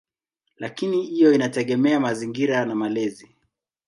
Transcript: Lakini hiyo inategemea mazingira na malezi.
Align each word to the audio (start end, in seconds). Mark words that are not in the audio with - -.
Lakini 0.57 1.01
hiyo 1.05 1.33
inategemea 1.33 1.99
mazingira 1.99 2.65
na 2.65 2.75
malezi. 2.75 3.35